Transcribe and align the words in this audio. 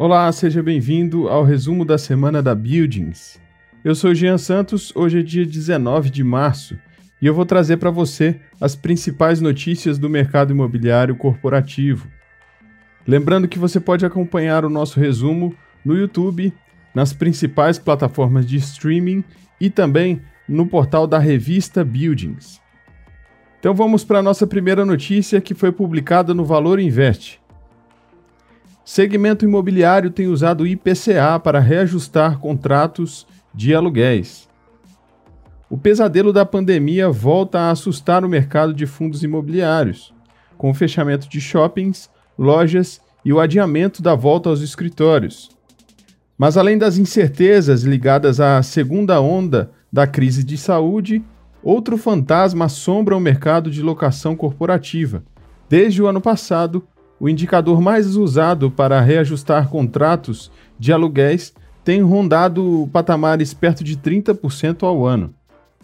Olá, 0.00 0.30
seja 0.30 0.62
bem-vindo 0.62 1.28
ao 1.28 1.42
resumo 1.42 1.84
da 1.84 1.98
semana 1.98 2.40
da 2.40 2.54
Buildings. 2.54 3.40
Eu 3.82 3.96
sou 3.96 4.14
Jean 4.14 4.38
Santos, 4.38 4.94
hoje 4.94 5.18
é 5.18 5.22
dia 5.24 5.44
19 5.44 6.08
de 6.08 6.22
março 6.22 6.78
e 7.20 7.26
eu 7.26 7.34
vou 7.34 7.44
trazer 7.44 7.78
para 7.78 7.90
você 7.90 8.38
as 8.60 8.76
principais 8.76 9.40
notícias 9.40 9.98
do 9.98 10.08
mercado 10.08 10.52
imobiliário 10.52 11.16
corporativo. 11.16 12.06
Lembrando 13.04 13.48
que 13.48 13.58
você 13.58 13.80
pode 13.80 14.06
acompanhar 14.06 14.64
o 14.64 14.70
nosso 14.70 15.00
resumo 15.00 15.52
no 15.84 15.96
YouTube, 15.96 16.54
nas 16.94 17.12
principais 17.12 17.76
plataformas 17.76 18.46
de 18.46 18.56
streaming 18.56 19.24
e 19.60 19.68
também 19.68 20.22
no 20.48 20.64
portal 20.64 21.08
da 21.08 21.18
revista 21.18 21.84
Buildings. 21.84 22.60
Então 23.58 23.74
vamos 23.74 24.04
para 24.04 24.20
a 24.20 24.22
nossa 24.22 24.46
primeira 24.46 24.86
notícia 24.86 25.40
que 25.40 25.54
foi 25.54 25.72
publicada 25.72 26.32
no 26.32 26.44
Valor 26.44 26.78
Invest. 26.78 27.40
Segmento 28.90 29.44
imobiliário 29.44 30.10
tem 30.10 30.28
usado 30.28 30.62
o 30.62 30.66
IPCA 30.66 31.38
para 31.38 31.60
reajustar 31.60 32.38
contratos 32.38 33.26
de 33.54 33.74
aluguéis. 33.74 34.48
O 35.68 35.76
pesadelo 35.76 36.32
da 36.32 36.46
pandemia 36.46 37.10
volta 37.10 37.60
a 37.60 37.70
assustar 37.70 38.24
o 38.24 38.28
mercado 38.30 38.72
de 38.72 38.86
fundos 38.86 39.22
imobiliários, 39.22 40.14
com 40.56 40.70
o 40.70 40.74
fechamento 40.74 41.28
de 41.28 41.38
shoppings, 41.38 42.08
lojas 42.38 42.98
e 43.22 43.30
o 43.30 43.38
adiamento 43.38 44.02
da 44.02 44.14
volta 44.14 44.48
aos 44.48 44.62
escritórios. 44.62 45.50
Mas 46.38 46.56
além 46.56 46.78
das 46.78 46.96
incertezas 46.96 47.82
ligadas 47.82 48.40
à 48.40 48.62
segunda 48.62 49.20
onda 49.20 49.70
da 49.92 50.06
crise 50.06 50.42
de 50.42 50.56
saúde, 50.56 51.22
outro 51.62 51.98
fantasma 51.98 52.64
assombra 52.64 53.14
o 53.14 53.20
mercado 53.20 53.70
de 53.70 53.82
locação 53.82 54.34
corporativa. 54.34 55.22
Desde 55.68 56.02
o 56.02 56.06
ano 56.06 56.22
passado, 56.22 56.88
o 57.20 57.28
indicador 57.28 57.80
mais 57.80 58.16
usado 58.16 58.70
para 58.70 59.00
reajustar 59.00 59.68
contratos 59.68 60.50
de 60.78 60.92
aluguéis 60.92 61.52
tem 61.84 62.02
rondado 62.02 62.88
patamares 62.92 63.54
perto 63.54 63.82
de 63.82 63.96
30% 63.96 64.82
ao 64.82 65.06
ano. 65.06 65.34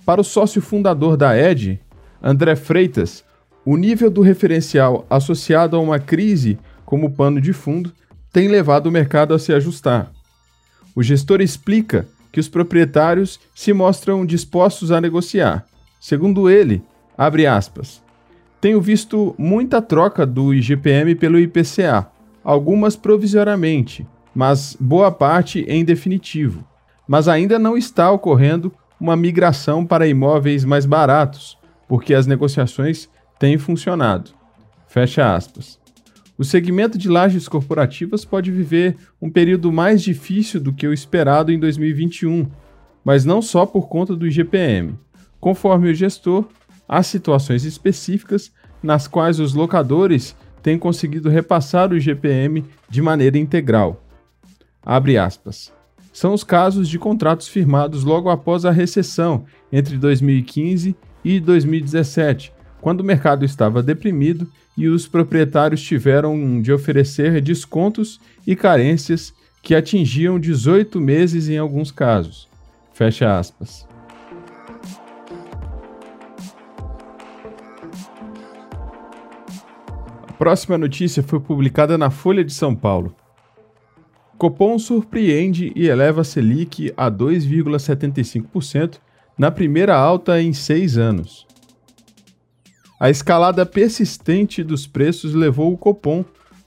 Para 0.04 0.20
o 0.20 0.24
sócio 0.24 0.60
fundador 0.60 1.16
da 1.16 1.36
ED, 1.36 1.80
André 2.22 2.54
Freitas, 2.56 3.24
o 3.64 3.76
nível 3.76 4.10
do 4.10 4.20
referencial 4.20 5.06
associado 5.08 5.76
a 5.76 5.80
uma 5.80 5.98
crise 5.98 6.58
como 6.84 7.10
pano 7.10 7.40
de 7.40 7.52
fundo 7.52 7.92
tem 8.30 8.48
levado 8.48 8.86
o 8.86 8.92
mercado 8.92 9.32
a 9.32 9.38
se 9.38 9.52
ajustar. 9.52 10.12
O 10.94 11.02
gestor 11.02 11.40
explica 11.40 12.06
que 12.30 12.38
os 12.38 12.48
proprietários 12.48 13.40
se 13.54 13.72
mostram 13.72 14.26
dispostos 14.26 14.92
a 14.92 15.00
negociar. 15.00 15.64
Segundo 16.00 16.50
ele, 16.50 16.82
abre 17.16 17.46
aspas, 17.46 18.02
tenho 18.64 18.80
visto 18.80 19.34
muita 19.36 19.82
troca 19.82 20.24
do 20.24 20.54
IGPM 20.54 21.14
pelo 21.16 21.38
IPCA, 21.38 22.06
algumas 22.42 22.96
provisoriamente, 22.96 24.06
mas 24.34 24.74
boa 24.80 25.12
parte 25.12 25.66
em 25.68 25.84
definitivo. 25.84 26.66
Mas 27.06 27.28
ainda 27.28 27.58
não 27.58 27.76
está 27.76 28.10
ocorrendo 28.10 28.72
uma 28.98 29.16
migração 29.16 29.84
para 29.84 30.08
imóveis 30.08 30.64
mais 30.64 30.86
baratos, 30.86 31.58
porque 31.86 32.14
as 32.14 32.26
negociações 32.26 33.06
têm 33.38 33.58
funcionado. 33.58 34.30
Fecha 34.88 35.34
aspas. 35.34 35.78
O 36.38 36.42
segmento 36.42 36.96
de 36.96 37.10
lajes 37.10 37.46
corporativas 37.46 38.24
pode 38.24 38.50
viver 38.50 38.96
um 39.20 39.28
período 39.28 39.70
mais 39.70 40.02
difícil 40.02 40.58
do 40.58 40.72
que 40.72 40.88
o 40.88 40.92
esperado 40.94 41.52
em 41.52 41.58
2021, 41.58 42.46
mas 43.04 43.26
não 43.26 43.42
só 43.42 43.66
por 43.66 43.88
conta 43.88 44.16
do 44.16 44.26
IGPM. 44.26 44.94
Conforme 45.38 45.90
o 45.90 45.94
gestor, 45.94 46.46
há 46.88 47.02
situações 47.02 47.64
específicas 47.64 48.52
nas 48.82 49.06
quais 49.06 49.40
os 49.40 49.54
locadores 49.54 50.36
têm 50.62 50.78
conseguido 50.78 51.28
repassar 51.28 51.92
o 51.92 51.96
IGPM 51.96 52.64
de 52.88 53.02
maneira 53.02 53.38
integral. 53.38 54.02
Abre 54.84 55.16
aspas. 55.18 55.72
São 56.12 56.32
os 56.32 56.44
casos 56.44 56.88
de 56.88 56.98
contratos 56.98 57.48
firmados 57.48 58.04
logo 58.04 58.30
após 58.30 58.64
a 58.64 58.70
recessão 58.70 59.44
entre 59.72 59.98
2015 59.98 60.94
e 61.24 61.40
2017, 61.40 62.52
quando 62.80 63.00
o 63.00 63.04
mercado 63.04 63.44
estava 63.44 63.82
deprimido 63.82 64.46
e 64.76 64.88
os 64.88 65.08
proprietários 65.08 65.82
tiveram 65.82 66.60
de 66.60 66.72
oferecer 66.72 67.40
descontos 67.40 68.20
e 68.46 68.54
carências 68.54 69.32
que 69.62 69.74
atingiam 69.74 70.38
18 70.38 71.00
meses 71.00 71.48
em 71.48 71.56
alguns 71.56 71.90
casos. 71.90 72.48
Fecha 72.92 73.38
aspas. 73.38 73.86
Próxima 80.34 80.76
notícia 80.76 81.22
foi 81.22 81.40
publicada 81.40 81.96
na 81.96 82.10
Folha 82.10 82.44
de 82.44 82.52
São 82.52 82.74
Paulo. 82.74 83.14
Copom 84.36 84.78
surpreende 84.78 85.72
e 85.76 85.86
eleva 85.86 86.22
a 86.22 86.24
Selic 86.24 86.92
a 86.96 87.10
2,75% 87.10 88.98
na 89.38 89.50
primeira 89.50 89.96
alta 89.96 90.40
em 90.42 90.52
seis 90.52 90.98
anos. 90.98 91.46
A 92.98 93.08
escalada 93.10 93.64
persistente 93.64 94.62
dos 94.62 94.86
preços 94.86 95.34
levou 95.34 95.72
o 95.72 95.78
Copom, 95.78 96.24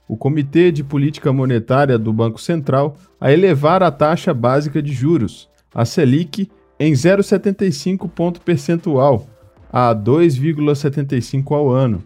o 0.08 0.16
Comitê 0.16 0.72
de 0.72 0.82
Política 0.82 1.32
Monetária 1.32 1.98
do 1.98 2.12
Banco 2.12 2.40
Central, 2.40 2.96
a 3.20 3.32
elevar 3.32 3.82
a 3.82 3.90
taxa 3.90 4.32
básica 4.32 4.82
de 4.82 4.92
juros, 4.92 5.48
a 5.74 5.84
Selic, 5.84 6.50
em 6.80 6.92
0,75 6.92 8.08
ponto 8.08 8.40
percentual, 8.40 9.26
a 9.70 9.94
2,75 9.94 11.54
ao 11.54 11.70
ano. 11.70 12.02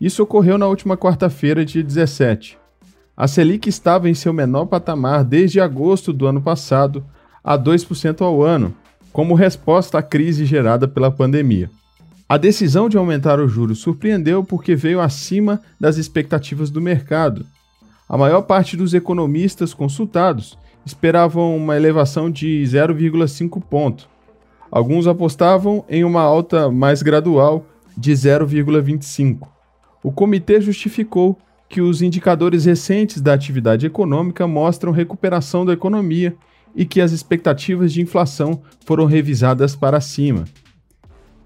Isso 0.00 0.22
ocorreu 0.22 0.58
na 0.58 0.66
última 0.66 0.96
quarta-feira, 0.96 1.64
dia 1.64 1.82
17. 1.82 2.58
A 3.16 3.26
Selic 3.26 3.68
estava 3.68 4.10
em 4.10 4.14
seu 4.14 4.32
menor 4.32 4.66
patamar 4.66 5.24
desde 5.24 5.58
agosto 5.58 6.12
do 6.12 6.26
ano 6.26 6.42
passado, 6.42 7.02
a 7.42 7.58
2% 7.58 8.20
ao 8.20 8.42
ano, 8.42 8.74
como 9.10 9.34
resposta 9.34 9.98
à 9.98 10.02
crise 10.02 10.44
gerada 10.44 10.86
pela 10.86 11.10
pandemia. 11.10 11.70
A 12.28 12.36
decisão 12.36 12.88
de 12.88 12.98
aumentar 12.98 13.40
o 13.40 13.48
juros 13.48 13.78
surpreendeu 13.78 14.44
porque 14.44 14.74
veio 14.74 15.00
acima 15.00 15.62
das 15.80 15.96
expectativas 15.96 16.68
do 16.68 16.80
mercado. 16.80 17.46
A 18.06 18.18
maior 18.18 18.42
parte 18.42 18.76
dos 18.76 18.92
economistas 18.92 19.72
consultados 19.72 20.58
esperavam 20.84 21.56
uma 21.56 21.74
elevação 21.74 22.30
de 22.30 22.62
0,5 22.64 23.62
ponto. 23.62 24.08
Alguns 24.70 25.06
apostavam 25.06 25.84
em 25.88 26.04
uma 26.04 26.20
alta 26.20 26.70
mais 26.70 27.00
gradual 27.00 27.64
de 27.96 28.12
0,25. 28.12 29.55
O 30.06 30.12
comitê 30.12 30.60
justificou 30.60 31.36
que 31.68 31.80
os 31.80 32.00
indicadores 32.00 32.64
recentes 32.64 33.20
da 33.20 33.34
atividade 33.34 33.86
econômica 33.86 34.46
mostram 34.46 34.92
recuperação 34.92 35.66
da 35.66 35.72
economia 35.72 36.36
e 36.76 36.84
que 36.84 37.00
as 37.00 37.10
expectativas 37.10 37.92
de 37.92 38.00
inflação 38.00 38.62
foram 38.84 39.04
revisadas 39.04 39.74
para 39.74 40.00
cima. 40.00 40.44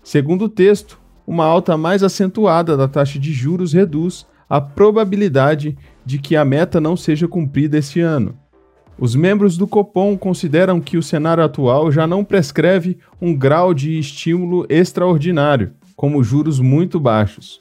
Segundo 0.02 0.44
o 0.44 0.48
texto, 0.50 1.00
uma 1.26 1.46
alta 1.46 1.74
mais 1.78 2.02
acentuada 2.02 2.76
da 2.76 2.86
taxa 2.86 3.18
de 3.18 3.32
juros 3.32 3.72
reduz 3.72 4.26
a 4.46 4.60
probabilidade 4.60 5.74
de 6.04 6.18
que 6.18 6.36
a 6.36 6.44
meta 6.44 6.78
não 6.78 6.98
seja 6.98 7.26
cumprida 7.26 7.78
este 7.78 8.00
ano. 8.00 8.38
Os 8.98 9.14
membros 9.16 9.56
do 9.56 9.66
Copom 9.66 10.18
consideram 10.18 10.82
que 10.82 10.98
o 10.98 11.02
cenário 11.02 11.42
atual 11.42 11.90
já 11.90 12.06
não 12.06 12.22
prescreve 12.22 12.98
um 13.22 13.34
grau 13.34 13.72
de 13.72 13.98
estímulo 13.98 14.66
extraordinário, 14.68 15.72
como 15.96 16.22
juros 16.22 16.60
muito 16.60 17.00
baixos. 17.00 17.59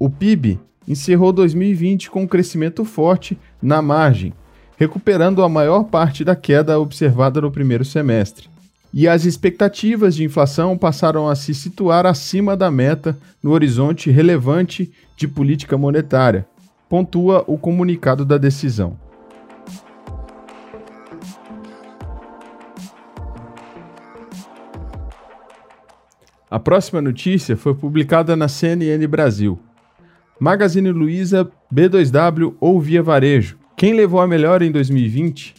O 0.00 0.10
PIB 0.10 0.58
encerrou 0.88 1.32
2020 1.32 2.10
com 2.10 2.22
um 2.22 2.26
crescimento 2.26 2.84
forte 2.84 3.38
na 3.62 3.80
margem, 3.80 4.32
recuperando 4.76 5.44
a 5.44 5.48
maior 5.48 5.84
parte 5.84 6.24
da 6.24 6.34
queda 6.34 6.80
observada 6.80 7.40
no 7.40 7.52
primeiro 7.52 7.84
semestre 7.84 8.48
e 8.92 9.06
as 9.06 9.24
expectativas 9.24 10.14
de 10.16 10.24
inflação 10.24 10.76
passaram 10.76 11.28
a 11.28 11.36
se 11.36 11.54
situar 11.54 12.06
acima 12.06 12.56
da 12.56 12.70
meta 12.70 13.16
no 13.42 13.52
horizonte 13.52 14.10
relevante 14.10 14.90
de 15.16 15.28
política 15.28 15.78
monetária, 15.78 16.46
pontua 16.88 17.44
o 17.46 17.56
comunicado 17.56 18.24
da 18.24 18.36
decisão. 18.36 18.98
A 26.50 26.58
próxima 26.58 27.00
notícia 27.00 27.56
foi 27.56 27.74
publicada 27.74 28.34
na 28.34 28.48
CNN 28.48 29.06
Brasil. 29.06 29.56
Magazine 30.40 30.90
Luiza, 30.90 31.50
B2W 31.70 32.54
ou 32.58 32.80
Via 32.80 33.02
Varejo. 33.02 33.58
Quem 33.76 33.92
levou 33.92 34.20
a 34.20 34.26
melhor 34.26 34.62
em 34.62 34.72
2020? 34.72 35.54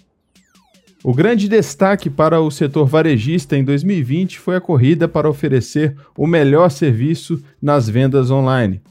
O 1.04 1.14
grande 1.14 1.48
destaque 1.48 2.10
para 2.10 2.42
o 2.42 2.50
setor 2.50 2.88
varejista 2.88 3.56
em 3.56 3.64
2020 3.64 4.40
foi 4.40 4.56
a 4.56 4.62
corrida 4.62 5.08
para 5.08 5.30
oferecer 5.30 5.96
o 6.18 6.26
melhor 6.26 6.72
serviço 6.72 7.44
nas 7.62 7.88
vendas 7.88 8.32
online. 8.32 8.82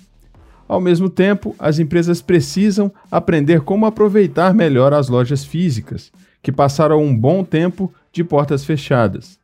Ao 0.69 0.81
mesmo 0.81 1.10
tempo, 1.10 1.56
as 1.58 1.81
empresas 1.81 2.22
precisam 2.22 2.92
aprender 3.10 3.62
como 3.62 3.84
aproveitar 3.84 4.54
melhor 4.54 4.94
as 4.94 5.08
lojas 5.08 5.44
físicas, 5.44 6.12
que 6.40 6.52
passaram 6.52 7.02
um 7.02 7.16
bom 7.16 7.42
tempo 7.42 7.92
de 8.12 8.22
portas 8.22 8.64
fechadas. 8.64 9.40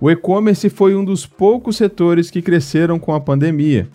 O 0.00 0.10
e-commerce 0.10 0.68
foi 0.68 0.96
um 0.96 1.04
dos 1.04 1.24
poucos 1.24 1.76
setores 1.76 2.32
que 2.32 2.42
cresceram 2.42 2.98
com 2.98 3.14
a 3.14 3.20
pandemia. 3.20 3.88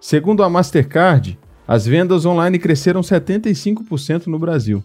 Segundo 0.00 0.42
a 0.42 0.48
Mastercard, 0.48 1.38
as 1.68 1.84
vendas 1.84 2.24
online 2.24 2.58
cresceram 2.58 3.02
75% 3.02 4.28
no 4.28 4.38
Brasil. 4.38 4.82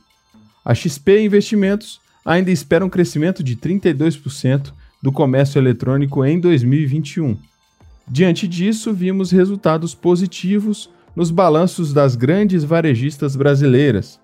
A 0.63 0.75
XP 0.75 1.21
Investimentos 1.23 2.01
ainda 2.25 2.51
espera 2.51 2.85
um 2.85 2.89
crescimento 2.89 3.41
de 3.41 3.55
32% 3.55 4.73
do 5.01 5.13
comércio 5.13 5.57
eletrônico 5.57 6.25
em 6.25 6.37
2021. 6.37 7.37
Diante 8.05 8.45
disso, 8.45 8.93
vimos 8.93 9.31
resultados 9.31 9.95
positivos 9.95 10.89
nos 11.15 11.31
balanços 11.31 11.93
das 11.93 12.17
grandes 12.17 12.65
varejistas 12.65 13.37
brasileiras. 13.37 14.19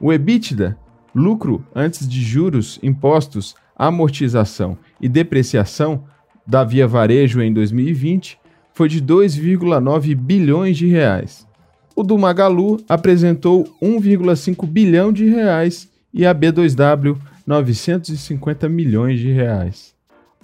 O 0.00 0.10
EBITDA, 0.10 0.74
lucro 1.14 1.62
antes 1.74 2.08
de 2.08 2.22
juros, 2.22 2.78
impostos, 2.82 3.54
amortização 3.76 4.78
e 4.98 5.06
depreciação 5.06 6.04
da 6.46 6.64
Via 6.64 6.88
Varejo 6.88 7.42
em 7.42 7.52
2020 7.52 8.39
foi 8.80 8.88
de 8.88 9.02
2,9 9.02 10.14
bilhões 10.14 10.74
de 10.78 10.86
reais. 10.86 11.46
O 11.94 12.02
do 12.02 12.16
Magalu 12.16 12.80
apresentou 12.88 13.64
1,5 13.82 14.66
bilhão 14.66 15.12
de 15.12 15.26
reais 15.26 15.86
e 16.14 16.24
a 16.24 16.34
B2W 16.34 17.18
950 17.46 18.70
milhões 18.70 19.20
de 19.20 19.30
reais. 19.30 19.94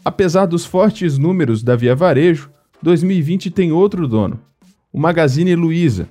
Apesar 0.04 0.44
dos 0.44 0.66
fortes 0.66 1.16
números 1.16 1.62
da 1.62 1.74
Via 1.76 1.96
Varejo, 1.96 2.50
2020 2.82 3.50
tem 3.50 3.72
outro 3.72 4.06
dono, 4.06 4.38
o 4.92 5.00
Magazine 5.00 5.54
Luiza. 5.54 6.06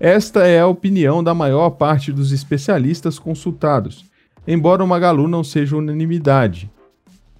Esta 0.00 0.46
é 0.46 0.58
a 0.58 0.66
opinião 0.66 1.22
da 1.22 1.34
maior 1.34 1.68
parte 1.68 2.10
dos 2.10 2.32
especialistas 2.32 3.18
consultados, 3.18 4.06
embora 4.48 4.82
o 4.82 4.88
Magalu 4.88 5.28
não 5.28 5.44
seja 5.44 5.76
unanimidade. 5.76 6.70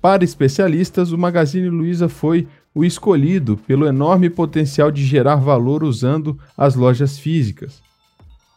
Para 0.02 0.22
especialistas, 0.22 1.12
o 1.12 1.16
Magazine 1.16 1.70
Luiza 1.70 2.10
foi 2.10 2.46
o 2.74 2.84
escolhido 2.84 3.56
pelo 3.56 3.86
enorme 3.86 4.30
potencial 4.30 4.90
de 4.90 5.04
gerar 5.04 5.36
valor 5.36 5.84
usando 5.84 6.38
as 6.56 6.74
lojas 6.74 7.18
físicas. 7.18 7.82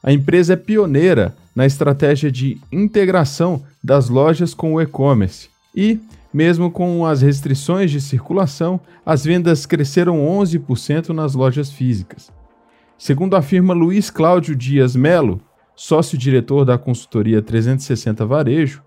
A 0.02 0.12
empresa 0.12 0.54
é 0.54 0.56
pioneira 0.56 1.36
na 1.56 1.66
estratégia 1.66 2.32
de 2.32 2.60
integração 2.72 3.64
das 3.84 4.10
lojas 4.10 4.54
com 4.54 4.74
o 4.74 4.82
e-commerce 4.82 5.50
e, 5.76 6.00
mesmo 6.34 6.70
com 6.70 7.06
as 7.06 7.22
restrições 7.22 7.90
de 7.90 8.00
circulação, 8.00 8.80
as 9.06 9.26
vendas 9.26 9.66
cresceram 9.66 10.20
11% 10.20 11.10
nas 11.10 11.34
lojas 11.34 11.72
físicas. 11.72 12.32
Segundo 12.98 13.36
afirma 13.36 13.74
Luiz 13.74 14.10
Cláudio 14.10 14.56
Dias 14.56 14.96
Melo, 14.96 15.42
sócio-diretor 15.76 16.64
da 16.64 16.78
consultoria 16.78 17.42
360 17.42 18.26
Varejo, 18.26 18.82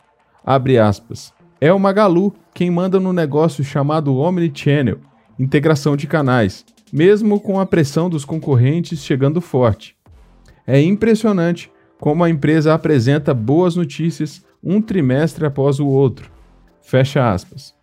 abre 0.44 0.78
aspas, 0.78 1.32
é 1.60 1.72
o 1.72 1.78
Magalu 1.78 2.34
quem 2.54 2.70
manda 2.70 2.98
no 2.98 3.12
negócio 3.12 3.62
chamado 3.62 4.16
Omnichannel, 4.16 4.98
integração 5.38 5.96
de 5.96 6.06
canais, 6.06 6.64
mesmo 6.92 7.40
com 7.40 7.60
a 7.60 7.66
pressão 7.66 8.08
dos 8.10 8.24
concorrentes 8.24 9.02
chegando 9.04 9.40
forte. 9.40 9.96
É 10.66 10.80
impressionante 10.80 11.70
como 11.98 12.24
a 12.24 12.30
empresa 12.30 12.74
apresenta 12.74 13.32
boas 13.34 13.76
notícias 13.76 14.44
um 14.62 14.80
trimestre 14.80 15.46
após 15.46 15.80
o 15.80 15.86
outro. 15.86 16.30
Fecha 16.82 17.32
aspas. 17.32 17.74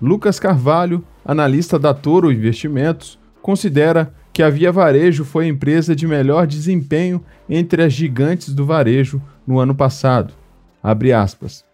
Lucas 0.00 0.40
Carvalho, 0.40 1.04
analista 1.24 1.78
da 1.78 1.92
Toro 1.92 2.32
Investimentos, 2.32 3.18
considera 3.42 4.14
que 4.32 4.42
a 4.42 4.50
Via 4.50 4.72
Varejo 4.72 5.24
foi 5.24 5.44
a 5.44 5.48
empresa 5.48 5.94
de 5.94 6.06
melhor 6.06 6.46
desempenho 6.46 7.22
entre 7.48 7.82
as 7.82 7.92
gigantes 7.92 8.54
do 8.54 8.64
varejo 8.64 9.20
no 9.46 9.58
ano 9.58 9.74
passado. 9.74 10.32
Abre 10.82 11.12
aspas. 11.12 11.64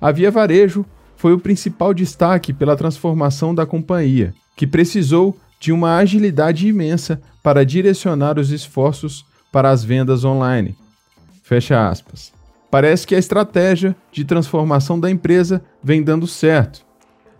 A 0.00 0.10
Via 0.12 0.30
Varejo 0.30 0.84
foi 1.18 1.32
o 1.32 1.38
principal 1.38 1.92
destaque 1.92 2.52
pela 2.52 2.76
transformação 2.76 3.52
da 3.52 3.66
companhia, 3.66 4.32
que 4.56 4.68
precisou 4.68 5.36
de 5.58 5.72
uma 5.72 5.96
agilidade 5.96 6.68
imensa 6.68 7.20
para 7.42 7.66
direcionar 7.66 8.38
os 8.38 8.52
esforços 8.52 9.26
para 9.50 9.68
as 9.68 9.82
vendas 9.82 10.24
online. 10.24 10.76
Fecha 11.42 11.88
aspas. 11.88 12.32
Parece 12.70 13.04
que 13.04 13.16
a 13.16 13.18
estratégia 13.18 13.96
de 14.12 14.24
transformação 14.24 15.00
da 15.00 15.10
empresa 15.10 15.60
vem 15.82 16.04
dando 16.04 16.26
certo. 16.26 16.86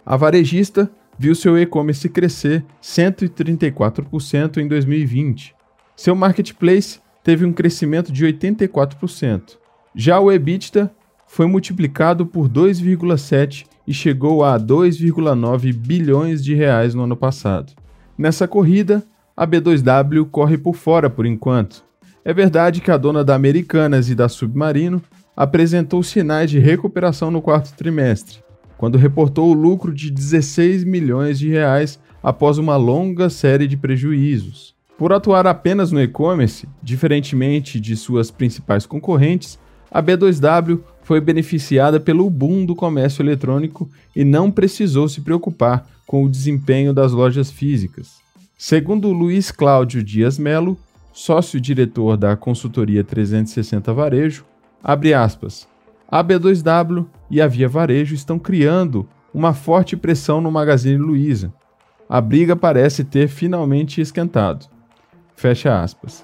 A 0.04 0.16
varejista 0.16 0.90
viu 1.16 1.36
seu 1.36 1.56
e-commerce 1.56 2.08
crescer 2.08 2.64
134% 2.82 4.56
em 4.56 4.66
2020. 4.66 5.54
Seu 5.94 6.16
marketplace 6.16 6.98
teve 7.22 7.44
um 7.44 7.52
crescimento 7.52 8.10
de 8.10 8.26
84%. 8.26 9.56
Já 9.94 10.18
o 10.18 10.32
EBITDA 10.32 10.90
foi 11.28 11.46
multiplicado 11.46 12.26
por 12.26 12.48
2,7 12.48 13.66
e 13.86 13.94
chegou 13.94 14.42
a 14.42 14.58
2,9 14.58 15.72
bilhões 15.72 16.42
de 16.42 16.54
reais 16.54 16.94
no 16.94 17.04
ano 17.04 17.16
passado. 17.16 17.74
Nessa 18.16 18.48
corrida, 18.48 19.04
a 19.36 19.46
B2W 19.46 20.28
corre 20.30 20.58
por 20.58 20.74
fora 20.74 21.08
por 21.08 21.24
enquanto. 21.24 21.84
É 22.24 22.34
verdade 22.34 22.80
que 22.80 22.90
a 22.90 22.96
dona 22.96 23.22
da 23.22 23.34
Americanas 23.34 24.10
e 24.10 24.14
da 24.14 24.28
Submarino 24.28 25.00
apresentou 25.36 26.02
sinais 26.02 26.50
de 26.50 26.58
recuperação 26.58 27.30
no 27.30 27.40
quarto 27.40 27.72
trimestre, 27.74 28.38
quando 28.76 28.98
reportou 28.98 29.50
o 29.50 29.54
lucro 29.54 29.94
de 29.94 30.10
16 30.10 30.82
milhões 30.82 31.38
de 31.38 31.48
reais 31.48 32.00
após 32.22 32.58
uma 32.58 32.76
longa 32.76 33.30
série 33.30 33.68
de 33.68 33.76
prejuízos. 33.76 34.74
Por 34.96 35.12
atuar 35.12 35.46
apenas 35.46 35.92
no 35.92 36.02
e-commerce, 36.02 36.68
diferentemente 36.82 37.78
de 37.78 37.96
suas 37.96 38.32
principais 38.32 38.84
concorrentes, 38.84 39.56
a 39.90 40.02
B2W 40.02 40.80
foi 41.08 41.22
beneficiada 41.22 41.98
pelo 41.98 42.28
boom 42.28 42.66
do 42.66 42.74
comércio 42.74 43.22
eletrônico 43.22 43.88
e 44.14 44.26
não 44.26 44.50
precisou 44.50 45.08
se 45.08 45.22
preocupar 45.22 45.86
com 46.06 46.22
o 46.22 46.28
desempenho 46.28 46.92
das 46.92 47.12
lojas 47.12 47.50
físicas. 47.50 48.18
Segundo 48.58 49.10
Luiz 49.10 49.50
Cláudio 49.50 50.04
Dias 50.04 50.38
Melo, 50.38 50.76
sócio-diretor 51.10 52.18
da 52.18 52.36
consultoria 52.36 53.02
360 53.02 53.90
Varejo, 53.90 54.44
abre 54.84 55.14
aspas, 55.14 55.66
a 56.06 56.22
B2W 56.22 57.06
e 57.30 57.40
a 57.40 57.46
Via 57.46 57.70
Varejo 57.70 58.14
estão 58.14 58.38
criando 58.38 59.08
uma 59.32 59.54
forte 59.54 59.96
pressão 59.96 60.42
no 60.42 60.52
Magazine 60.52 60.98
Luiza. 60.98 61.50
A 62.06 62.20
briga 62.20 62.54
parece 62.54 63.02
ter 63.02 63.28
finalmente 63.28 64.02
esquentado. 64.02 64.66
Fecha 65.34 65.80
aspas. 65.80 66.22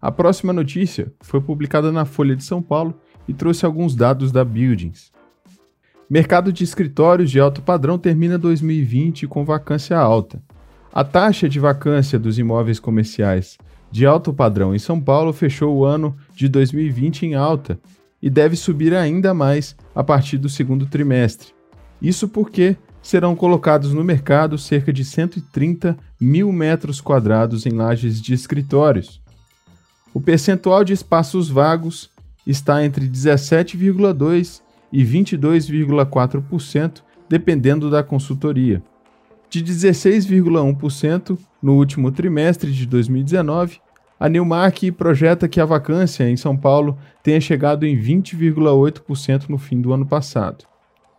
A 0.00 0.10
próxima 0.10 0.52
notícia 0.52 1.12
foi 1.20 1.42
publicada 1.42 1.92
na 1.92 2.06
Folha 2.06 2.34
de 2.34 2.42
São 2.42 2.62
Paulo 2.62 2.98
e 3.28 3.34
trouxe 3.34 3.66
alguns 3.66 3.94
dados 3.94 4.32
da 4.32 4.42
Buildings. 4.42 5.12
Mercado 6.08 6.52
de 6.52 6.64
escritórios 6.64 7.30
de 7.30 7.38
alto 7.38 7.60
padrão 7.60 7.98
termina 7.98 8.38
2020 8.38 9.26
com 9.26 9.44
vacância 9.44 9.98
alta. 9.98 10.42
A 10.90 11.04
taxa 11.04 11.48
de 11.48 11.60
vacância 11.60 12.18
dos 12.18 12.38
imóveis 12.38 12.80
comerciais 12.80 13.58
de 13.90 14.06
alto 14.06 14.32
padrão 14.32 14.74
em 14.74 14.78
São 14.78 15.00
Paulo 15.00 15.32
fechou 15.32 15.76
o 15.76 15.84
ano 15.84 16.16
de 16.34 16.48
2020 16.48 17.26
em 17.26 17.34
alta 17.34 17.78
e 18.22 18.30
deve 18.30 18.56
subir 18.56 18.94
ainda 18.94 19.34
mais 19.34 19.76
a 19.94 20.02
partir 20.02 20.38
do 20.38 20.48
segundo 20.48 20.86
trimestre. 20.86 21.48
Isso 22.00 22.26
porque 22.26 22.76
serão 23.02 23.36
colocados 23.36 23.92
no 23.92 24.02
mercado 24.02 24.56
cerca 24.56 24.92
de 24.92 25.04
130 25.04 25.96
mil 26.20 26.50
metros 26.52 27.00
quadrados 27.00 27.66
em 27.66 27.70
lajes 27.70 28.20
de 28.20 28.34
escritórios, 28.34 29.19
o 30.12 30.20
percentual 30.20 30.82
de 30.84 30.92
espaços 30.92 31.48
vagos 31.48 32.10
está 32.46 32.84
entre 32.84 33.08
17,2% 33.08 34.60
e 34.92 35.04
22,4%, 35.04 37.02
dependendo 37.28 37.88
da 37.88 38.02
consultoria. 38.02 38.82
De 39.48 39.62
16,1% 39.62 41.38
no 41.62 41.74
último 41.74 42.10
trimestre 42.10 42.72
de 42.72 42.86
2019, 42.86 43.78
a 44.18 44.28
Newmark 44.28 44.90
projeta 44.92 45.48
que 45.48 45.60
a 45.60 45.64
vacância 45.64 46.28
em 46.28 46.36
São 46.36 46.56
Paulo 46.56 46.98
tenha 47.22 47.40
chegado 47.40 47.86
em 47.86 47.96
20,8% 47.96 49.48
no 49.48 49.58
fim 49.58 49.80
do 49.80 49.92
ano 49.92 50.06
passado. 50.06 50.64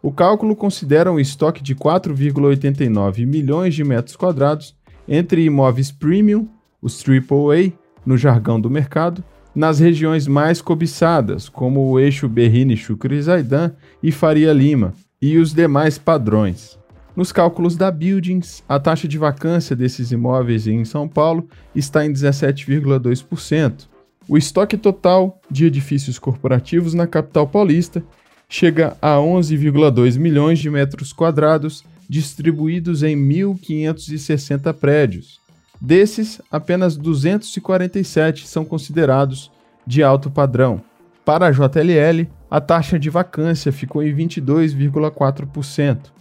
O 0.04 0.12
cálculo 0.12 0.56
considera 0.56 1.12
um 1.12 1.20
estoque 1.20 1.64
de 1.64 1.76
4,89 1.76 3.26
milhões 3.26 3.74
de 3.74 3.84
metros 3.84 4.16
quadrados 4.16 4.76
entre 5.08 5.44
imóveis 5.44 5.92
premium, 5.92 6.48
os 6.82 7.04
AAA, 7.04 7.74
no 8.06 8.18
jargão 8.18 8.60
do 8.60 8.70
mercado, 8.70 9.24
nas 9.54 9.80
regiões 9.80 10.28
mais 10.28 10.62
cobiçadas, 10.62 11.50
como 11.50 11.90
o 11.90 12.00
eixo 12.00 12.28
Berrini-Chucre-Zaidan 12.30 13.72
e 14.02 14.12
Faria 14.12 14.54
Lima, 14.54 14.94
e 15.22 15.38
os 15.38 15.54
demais 15.54 15.98
padrões. 15.98 16.80
Nos 17.16 17.32
cálculos 17.32 17.76
da 17.76 17.92
Buildings, 17.92 18.64
a 18.68 18.80
taxa 18.80 19.08
de 19.08 19.18
vacância 19.18 19.76
desses 19.76 20.12
imóveis 20.12 20.66
em 20.66 20.86
São 20.86 21.08
Paulo 21.08 21.48
está 21.76 22.06
em 22.06 22.14
17,2%. 22.14 23.90
O 24.30 24.38
estoque 24.38 24.78
total 24.78 25.42
de 25.50 25.66
edifícios 25.66 26.18
corporativos 26.18 26.94
na 26.94 27.06
capital 27.06 27.46
paulista 27.46 28.02
chega 28.48 28.96
a 29.02 29.16
11,2 29.18 30.18
milhões 30.18 30.60
de 30.60 30.70
metros 30.70 31.12
quadrados, 31.12 31.84
distribuídos 32.08 33.04
em 33.04 33.18
1.560 33.18 34.74
prédios, 34.74 35.41
Desses, 35.82 36.40
apenas 36.52 36.96
247 36.96 38.48
são 38.48 38.64
considerados 38.64 39.52
de 39.86 40.04
alto 40.04 40.30
padrão. 40.30 40.80
Para 41.26 41.48
a 41.48 41.52
JLL, 41.52 42.30
a 42.52 42.62
taxa 42.62 43.00
de 43.00 43.10
vacância 43.10 43.72
ficou 43.72 44.04
em 44.04 44.16
22,4%. 44.16 46.12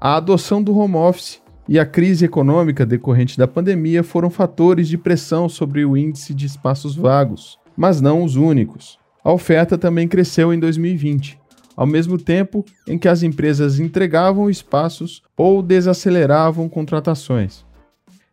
A 0.00 0.16
adoção 0.16 0.60
do 0.60 0.76
home 0.76 0.96
office 0.96 1.40
e 1.68 1.78
a 1.78 1.86
crise 1.86 2.24
econômica 2.24 2.84
decorrente 2.84 3.38
da 3.38 3.46
pandemia 3.46 4.02
foram 4.02 4.28
fatores 4.28 4.88
de 4.88 4.98
pressão 4.98 5.48
sobre 5.48 5.84
o 5.84 5.96
índice 5.96 6.34
de 6.34 6.46
espaços 6.46 6.96
vagos, 6.96 7.58
mas 7.76 8.00
não 8.00 8.24
os 8.24 8.34
únicos. 8.34 8.98
A 9.22 9.32
oferta 9.32 9.78
também 9.78 10.08
cresceu 10.08 10.52
em 10.52 10.58
2020, 10.58 11.38
ao 11.76 11.86
mesmo 11.86 12.18
tempo 12.18 12.64
em 12.86 12.98
que 12.98 13.08
as 13.08 13.22
empresas 13.22 13.78
entregavam 13.78 14.50
espaços 14.50 15.22
ou 15.36 15.62
desaceleravam 15.62 16.68
contratações. 16.68 17.63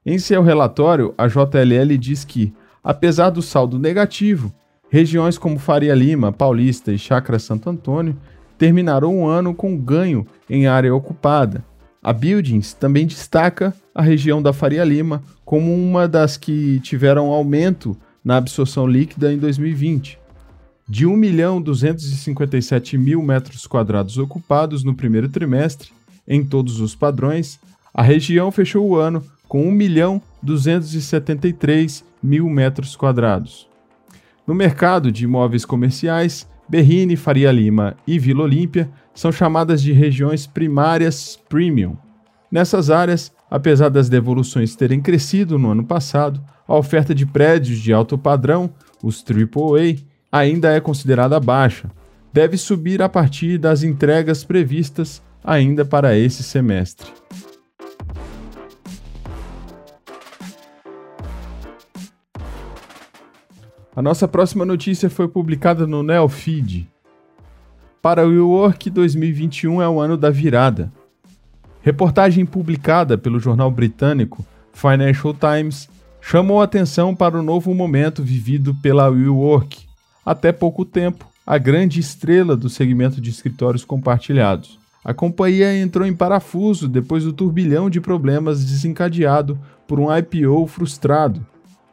Em 0.04 0.18
seu 0.18 0.42
relatório, 0.42 1.14
a 1.16 1.28
JLL 1.28 1.96
diz 1.96 2.26
que, 2.26 2.52
apesar 2.84 3.30
do 3.30 3.40
saldo 3.40 3.78
negativo, 3.78 4.52
regiões 4.90 5.38
como 5.38 5.60
Faria 5.60 5.94
Lima, 5.94 6.32
Paulista 6.32 6.92
e 6.92 6.98
Chácara 6.98 7.38
Santo 7.38 7.70
Antônio 7.70 8.18
terminaram 8.58 9.22
o 9.22 9.28
ano 9.28 9.54
com 9.54 9.78
ganho 9.78 10.26
em 10.50 10.66
área 10.66 10.94
ocupada. 10.94 11.64
A 12.02 12.12
Buildings 12.12 12.74
também 12.74 13.06
destaca 13.06 13.76
a 13.94 14.02
região 14.02 14.42
da 14.42 14.52
Faria 14.52 14.84
Lima 14.84 15.22
como 15.46 15.72
uma 15.72 16.08
das 16.08 16.36
que 16.36 16.80
tiveram 16.80 17.28
aumento 17.28 17.96
na 18.26 18.38
absorção 18.38 18.88
líquida 18.88 19.32
em 19.32 19.38
2020. 19.38 20.18
De 20.90 21.06
1 21.06 21.16
milhão 21.16 21.62
257 21.62 22.98
mil 22.98 23.22
metros 23.22 23.68
quadrados 23.68 24.18
ocupados 24.18 24.84
no 24.84 24.96
primeiro 24.96 25.30
trimestre, 25.30 25.92
em 26.28 26.44
todos 26.44 26.80
os 26.80 26.96
padrões, 26.96 27.60
a 27.94 28.02
região 28.02 28.52
fechou 28.52 28.88
o 28.88 28.96
ano 28.96 29.24
com 29.52 29.68
1 29.68 29.72
milhão 29.74 30.22
273 30.42 32.06
mil 32.24 32.50
metros 32.50 32.96
quadrados. 32.96 33.68
No 34.48 34.56
mercado 34.56 35.12
de 35.12 35.26
imóveis 35.26 35.66
comerciais, 35.66 36.48
Berrini, 36.70 37.18
Faria 37.18 37.52
Lima 37.52 37.98
e 38.08 38.18
Vila 38.18 38.44
Olímpia 38.44 38.90
são 39.14 39.30
chamadas 39.30 39.82
de 39.82 39.92
regiões 39.92 40.48
primárias 40.48 41.38
premium. 41.50 41.98
Nessas 42.50 42.90
áreas, 42.90 43.30
apesar 43.50 43.90
das 43.90 44.08
devoluções 44.08 44.74
terem 44.74 45.02
crescido 45.02 45.60
no 45.60 45.72
ano 45.72 45.84
passado, 45.84 46.42
a 46.66 46.74
oferta 46.74 47.14
de 47.14 47.26
prédios 47.26 47.80
de 47.80 47.92
alto 47.92 48.18
padrão, 48.18 48.70
os 49.04 49.22
AAA, 49.22 49.98
ainda 50.32 50.72
é 50.72 50.80
considerada 50.80 51.38
baixa. 51.42 51.92
Deve 52.32 52.56
subir 52.56 53.02
a 53.02 53.10
partir 53.10 53.58
das 53.58 53.84
entregas 53.84 54.46
previstas 54.46 55.22
ainda 55.44 55.84
para 55.84 56.18
esse 56.18 56.42
semestre. 56.42 57.12
A 63.94 64.02
nossa 64.02 64.26
próxima 64.26 64.64
notícia 64.64 65.10
foi 65.10 65.28
publicada 65.28 65.86
no 65.86 66.02
Neofeed. 66.02 66.88
Para 68.02 68.26
o 68.26 68.30
WeWork, 68.30 68.90
2021 68.90 69.82
é 69.82 69.90
o 69.90 70.00
ano 70.00 70.16
da 70.16 70.30
virada. 70.30 70.90
Reportagem 71.82 72.46
publicada 72.46 73.18
pelo 73.18 73.38
jornal 73.38 73.70
britânico 73.70 74.46
Financial 74.72 75.34
Times 75.34 75.90
chamou 76.22 76.62
atenção 76.62 77.14
para 77.14 77.38
o 77.38 77.44
novo 77.44 77.74
momento 77.74 78.24
vivido 78.24 78.74
pela 78.76 79.10
WeWork, 79.10 79.86
até 80.26 80.54
pouco 80.54 80.86
tempo, 80.86 81.28
a 81.46 81.58
grande 81.58 82.00
estrela 82.00 82.56
do 82.56 82.70
segmento 82.70 83.20
de 83.20 83.30
escritórios 83.30 83.84
compartilhados. 83.84 84.80
A 85.04 85.14
companhia 85.14 85.78
entrou 85.78 86.08
em 86.08 86.14
parafuso 86.14 86.88
depois 86.88 87.26
do 87.26 87.34
turbilhão 87.34 87.90
de 87.90 88.00
problemas 88.00 88.64
desencadeado 88.64 89.60
por 89.86 90.00
um 90.00 90.08
IPO 90.16 90.66
frustrado 90.68 91.46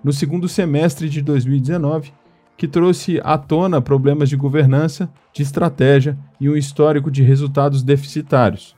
no 0.02 0.12
segundo 0.12 0.48
semestre 0.48 1.08
de 1.08 1.20
2019, 1.22 2.12
que 2.56 2.66
trouxe 2.66 3.20
à 3.22 3.38
tona 3.38 3.80
problemas 3.80 4.28
de 4.28 4.36
governança, 4.36 5.08
de 5.32 5.42
estratégia 5.42 6.18
e 6.40 6.48
um 6.48 6.56
histórico 6.56 7.10
de 7.10 7.22
resultados 7.22 7.82
deficitários. 7.82 8.74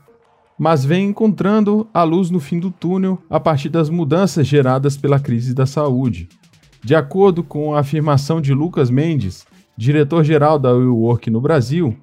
Mas 0.58 0.84
vem 0.84 1.08
encontrando 1.08 1.88
a 1.92 2.02
luz 2.02 2.28
no 2.28 2.38
fim 2.38 2.60
do 2.60 2.70
túnel 2.70 3.18
a 3.30 3.40
partir 3.40 3.70
das 3.70 3.88
mudanças 3.88 4.46
geradas 4.46 4.96
pela 4.98 5.18
crise 5.18 5.54
da 5.54 5.64
saúde. 5.64 6.28
De 6.84 6.94
acordo 6.94 7.42
com 7.42 7.74
a 7.74 7.80
afirmação 7.80 8.40
de 8.40 8.52
Lucas 8.52 8.90
Mendes, 8.90 9.46
diretor-geral 9.76 10.58
da 10.58 10.72
WeWork 10.72 11.30
no 11.30 11.40
Brasil, 11.40 11.96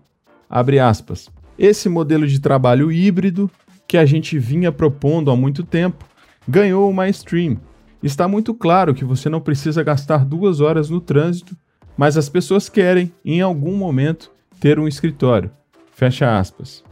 aspas, 0.50 1.30
esse 1.60 1.88
modelo 1.88 2.26
de 2.26 2.40
trabalho 2.40 2.92
híbrido 2.92 3.52
que 3.88 3.98
a 3.98 4.06
gente 4.06 4.40
vinha 4.40 4.72
propondo 4.72 5.30
há 5.30 5.36
muito 5.36 5.64
tempo 5.64 6.06
ganhou 6.48 6.90
uma 6.90 7.08
stream 7.10 7.60
Está 8.02 8.28
muito 8.28 8.54
claro 8.54 8.94
que 8.94 9.04
você 9.04 9.28
não 9.30 9.42
precisa 9.42 9.84
gastar 9.84 10.24
duas 10.24 10.62
horas 10.62 10.90
no 10.90 11.02
trânsito, 11.02 11.56
mas 11.98 12.16
as 12.16 12.30
pessoas 12.30 12.70
querem, 12.70 13.12
em 13.26 13.42
algum 13.42 13.76
momento, 13.76 14.32
ter 14.60 14.80
um 14.80 14.88
escritório. 14.88 15.50
Fecha 15.92 16.38
aspas. 16.38 16.84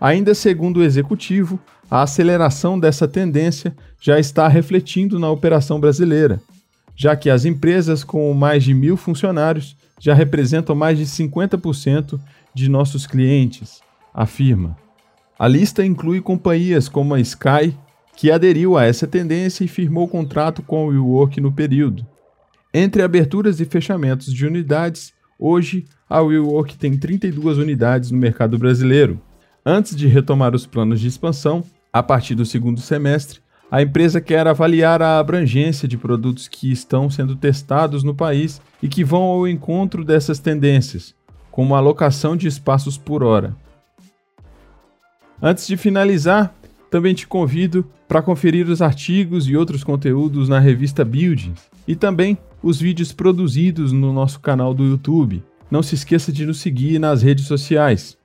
Ainda 0.00 0.34
segundo 0.34 0.78
o 0.78 0.82
executivo, 0.82 1.60
a 1.90 2.02
aceleração 2.02 2.78
dessa 2.78 3.06
tendência 3.06 3.76
já 4.00 4.18
está 4.18 4.48
refletindo 4.48 5.18
na 5.18 5.30
operação 5.30 5.78
brasileira, 5.78 6.40
já 6.96 7.14
que 7.14 7.28
as 7.28 7.44
empresas 7.44 8.02
com 8.02 8.32
mais 8.32 8.64
de 8.64 8.72
mil 8.72 8.96
funcionários 8.96 9.76
já 10.00 10.14
representam 10.14 10.74
mais 10.74 10.98
de 10.98 11.04
50% 11.04 12.18
de 12.54 12.68
nossos 12.68 13.06
clientes, 13.06 13.80
afirma. 14.12 14.76
A 15.38 15.48
lista 15.48 15.84
inclui 15.84 16.20
companhias 16.20 16.88
como 16.88 17.14
a 17.14 17.20
Sky, 17.20 17.76
que 18.16 18.30
aderiu 18.30 18.76
a 18.76 18.84
essa 18.84 19.06
tendência 19.06 19.64
e 19.64 19.68
firmou 19.68 20.08
contrato 20.08 20.62
com 20.62 20.86
o 20.86 20.88
WeWork 20.88 21.40
no 21.40 21.52
período. 21.52 22.06
Entre 22.72 23.02
aberturas 23.02 23.60
e 23.60 23.64
fechamentos 23.64 24.32
de 24.32 24.46
unidades, 24.46 25.12
hoje 25.38 25.84
a 26.08 26.20
WeWork 26.20 26.76
tem 26.76 26.96
32 26.98 27.58
unidades 27.58 28.10
no 28.10 28.18
mercado 28.18 28.58
brasileiro. 28.58 29.20
Antes 29.64 29.96
de 29.96 30.06
retomar 30.06 30.54
os 30.54 30.66
planos 30.66 31.00
de 31.00 31.08
expansão, 31.08 31.64
a 31.92 32.02
partir 32.02 32.34
do 32.34 32.44
segundo 32.44 32.80
semestre, 32.80 33.40
a 33.70 33.82
empresa 33.82 34.20
quer 34.20 34.46
avaliar 34.46 35.02
a 35.02 35.18
abrangência 35.18 35.88
de 35.88 35.96
produtos 35.96 36.46
que 36.46 36.70
estão 36.70 37.08
sendo 37.08 37.34
testados 37.34 38.04
no 38.04 38.14
país 38.14 38.60
e 38.82 38.88
que 38.88 39.02
vão 39.02 39.22
ao 39.22 39.48
encontro 39.48 40.04
dessas 40.04 40.38
tendências, 40.38 41.14
como 41.50 41.74
a 41.74 41.78
alocação 41.78 42.36
de 42.36 42.46
espaços 42.46 42.98
por 42.98 43.22
hora. 43.22 43.56
Antes 45.40 45.66
de 45.66 45.76
finalizar, 45.76 46.54
também 46.94 47.12
te 47.12 47.26
convido 47.26 47.84
para 48.06 48.22
conferir 48.22 48.68
os 48.68 48.80
artigos 48.80 49.48
e 49.48 49.56
outros 49.56 49.82
conteúdos 49.82 50.48
na 50.48 50.60
revista 50.60 51.04
Buildings 51.04 51.68
e 51.88 51.96
também 51.96 52.38
os 52.62 52.80
vídeos 52.80 53.10
produzidos 53.10 53.90
no 53.90 54.12
nosso 54.12 54.38
canal 54.38 54.72
do 54.72 54.84
YouTube. 54.84 55.42
Não 55.68 55.82
se 55.82 55.96
esqueça 55.96 56.30
de 56.30 56.46
nos 56.46 56.58
seguir 56.58 57.00
nas 57.00 57.20
redes 57.20 57.46
sociais. 57.46 58.16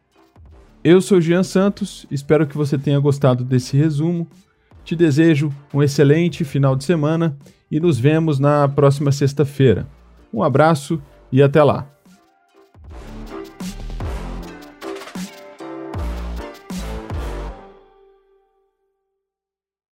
Eu 0.84 1.02
sou 1.02 1.20
Jean 1.20 1.42
Santos, 1.42 2.06
espero 2.12 2.46
que 2.46 2.56
você 2.56 2.78
tenha 2.78 3.00
gostado 3.00 3.44
desse 3.44 3.76
resumo. 3.76 4.28
Te 4.86 4.96
desejo 4.96 5.52
um 5.74 5.82
excelente 5.82 6.44
final 6.44 6.76
de 6.76 6.84
semana 6.84 7.36
e 7.72 7.80
nos 7.80 7.98
vemos 7.98 8.38
na 8.38 8.68
próxima 8.68 9.12
sexta-feira. 9.12 9.88
Um 10.32 10.44
abraço 10.44 11.02
e 11.32 11.42
até 11.42 11.64
lá! 11.64 11.99